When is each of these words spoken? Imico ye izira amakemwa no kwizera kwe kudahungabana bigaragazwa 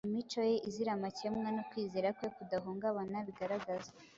Imico 0.07 0.39
ye 0.49 0.55
izira 0.67 0.91
amakemwa 0.93 1.49
no 1.55 1.63
kwizera 1.69 2.07
kwe 2.17 2.27
kudahungabana 2.35 3.17
bigaragazwa 3.27 3.97